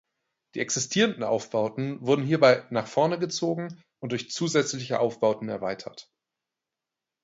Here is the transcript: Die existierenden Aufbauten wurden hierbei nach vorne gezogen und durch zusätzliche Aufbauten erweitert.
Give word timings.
Die 0.55 0.61
existierenden 0.61 1.21
Aufbauten 1.21 2.01
wurden 2.01 2.25
hierbei 2.25 2.65
nach 2.71 2.87
vorne 2.87 3.19
gezogen 3.19 3.83
und 3.99 4.13
durch 4.13 4.31
zusätzliche 4.31 4.99
Aufbauten 4.99 5.47
erweitert. 5.47 6.09